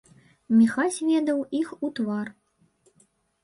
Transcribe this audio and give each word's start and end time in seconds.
Міхась 0.59 0.97
ведаў 1.11 1.45
іх 1.61 1.69
у 1.85 1.93
твар. 1.99 2.27